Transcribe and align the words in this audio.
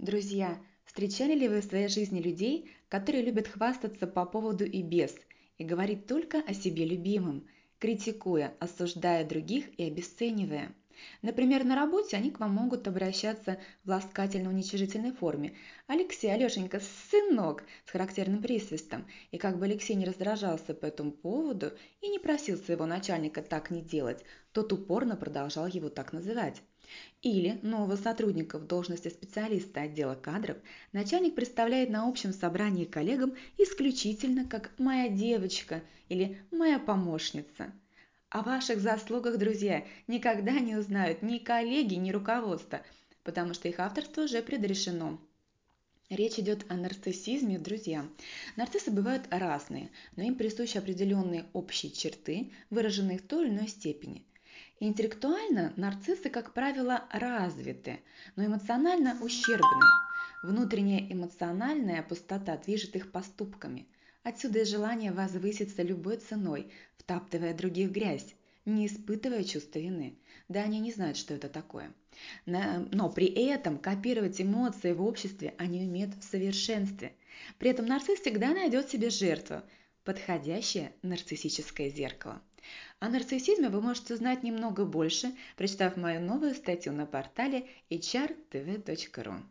Друзья, 0.00 0.58
встречали 0.86 1.34
ли 1.34 1.46
вы 1.46 1.60
в 1.60 1.64
своей 1.66 1.88
жизни 1.88 2.22
людей, 2.22 2.70
которые 2.88 3.22
любят 3.22 3.48
хвастаться 3.48 4.06
по 4.06 4.24
поводу 4.24 4.64
и 4.64 4.82
без, 4.82 5.14
и 5.58 5.64
говорить 5.64 6.06
только 6.06 6.38
о 6.38 6.54
себе 6.54 6.86
любимом, 6.86 7.46
критикуя, 7.78 8.54
осуждая 8.60 9.28
других 9.28 9.66
и 9.78 9.82
обесценивая? 9.84 10.74
Например, 11.22 11.64
на 11.64 11.76
работе 11.76 12.16
они 12.16 12.30
к 12.30 12.40
вам 12.40 12.54
могут 12.54 12.88
обращаться 12.88 13.58
в 13.84 13.90
ласкательно-уничижительной 13.90 15.12
форме. 15.12 15.54
«Алексей, 15.86 16.32
Алешенька, 16.32 16.80
сынок!» 17.10 17.64
с 17.86 17.90
характерным 17.90 18.42
присвистом. 18.42 19.06
И 19.30 19.38
как 19.38 19.58
бы 19.58 19.66
Алексей 19.66 19.94
не 19.94 20.04
раздражался 20.04 20.74
по 20.74 20.86
этому 20.86 21.12
поводу 21.12 21.72
и 22.00 22.08
не 22.08 22.18
просил 22.18 22.56
своего 22.56 22.86
начальника 22.86 23.42
так 23.42 23.70
не 23.70 23.82
делать, 23.82 24.24
тот 24.52 24.72
упорно 24.72 25.16
продолжал 25.16 25.66
его 25.66 25.88
так 25.88 26.12
называть. 26.12 26.62
Или 27.22 27.60
нового 27.62 27.96
сотрудника 27.96 28.58
в 28.58 28.66
должности 28.66 29.08
специалиста 29.08 29.82
отдела 29.82 30.14
кадров 30.14 30.56
начальник 30.92 31.34
представляет 31.34 31.90
на 31.90 32.08
общем 32.08 32.32
собрании 32.32 32.84
коллегам 32.84 33.34
исключительно 33.58 34.44
как 34.44 34.72
«моя 34.78 35.08
девочка» 35.08 35.82
или 36.08 36.38
«моя 36.50 36.78
помощница». 36.78 37.72
О 38.30 38.42
ваших 38.42 38.80
заслугах, 38.80 39.38
друзья, 39.38 39.84
никогда 40.06 40.52
не 40.52 40.76
узнают 40.76 41.20
ни 41.20 41.38
коллеги, 41.38 41.94
ни 41.94 42.12
руководство, 42.12 42.80
потому 43.24 43.54
что 43.54 43.66
их 43.66 43.80
авторство 43.80 44.22
уже 44.22 44.40
предрешено. 44.40 45.18
Речь 46.08 46.38
идет 46.38 46.64
о 46.70 46.74
нарциссизме, 46.74 47.58
друзья. 47.58 48.06
Нарциссы 48.54 48.92
бывают 48.92 49.26
разные, 49.30 49.90
но 50.14 50.22
им 50.22 50.36
присущи 50.36 50.78
определенные 50.78 51.46
общие 51.54 51.90
черты, 51.90 52.52
выраженные 52.70 53.18
в 53.18 53.22
той 53.22 53.48
или 53.48 53.52
иной 53.52 53.66
степени. 53.66 54.24
Интеллектуально 54.78 55.72
нарциссы, 55.74 56.30
как 56.30 56.54
правило, 56.54 57.08
развиты, 57.10 57.98
но 58.36 58.46
эмоционально 58.46 59.18
ущербны. 59.20 59.86
Внутренняя 60.44 61.12
эмоциональная 61.12 62.04
пустота 62.04 62.56
движет 62.58 62.94
их 62.94 63.10
поступками– 63.10 63.88
Отсюда 64.22 64.60
и 64.60 64.64
желание 64.64 65.12
возвыситься 65.12 65.82
любой 65.82 66.18
ценой, 66.18 66.70
втаптывая 66.98 67.54
других 67.54 67.90
грязь, 67.90 68.34
не 68.66 68.86
испытывая 68.86 69.44
чувства 69.44 69.78
вины. 69.78 70.18
Да, 70.48 70.62
они 70.62 70.78
не 70.78 70.92
знают, 70.92 71.16
что 71.16 71.32
это 71.32 71.48
такое. 71.48 71.92
Но 72.44 73.10
при 73.10 73.26
этом 73.26 73.78
копировать 73.78 74.40
эмоции 74.40 74.92
в 74.92 75.02
обществе 75.02 75.54
они 75.56 75.86
умеют 75.86 76.14
в 76.16 76.22
совершенстве. 76.22 77.14
При 77.58 77.70
этом 77.70 77.86
нарцисс 77.86 78.20
всегда 78.20 78.52
найдет 78.52 78.90
себе 78.90 79.08
жертву, 79.08 79.62
подходящее 80.04 80.92
нарциссическое 81.02 81.88
зеркало. 81.88 82.42
О 82.98 83.08
нарциссизме 83.08 83.70
вы 83.70 83.80
можете 83.80 84.12
узнать 84.12 84.42
немного 84.42 84.84
больше, 84.84 85.34
прочитав 85.56 85.96
мою 85.96 86.20
новую 86.20 86.54
статью 86.54 86.92
на 86.92 87.06
портале 87.06 87.66
hrtv.ru. 87.88 89.42